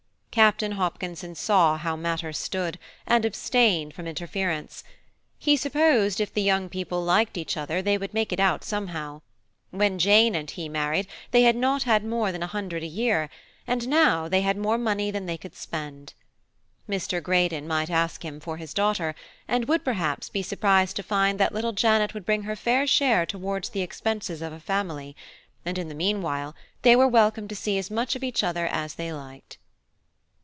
[0.33, 4.81] Captain Hopkinson saw how matters stood, and abstained from interference.
[5.37, 9.23] He supposed if the young people liked each other they would make it out somehow:
[9.71, 13.29] when Jane and he married they had not more than a hundred a year,
[13.67, 16.13] and now they had more money than they could spend.
[16.89, 17.21] Mr.
[17.21, 19.13] Greydon might ask him for his daughter,
[19.49, 23.25] and would, perhaps, be surprised to find that little Janet would bring her fair share
[23.25, 25.13] towards the expenses of a family,
[25.65, 28.93] and in the meanwhile they were welcome to see as much of each other as
[28.95, 29.57] they liked.